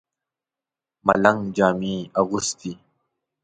ملنګ 1.05 1.39
جامې 1.55 1.95
اغوستې. 2.21 2.71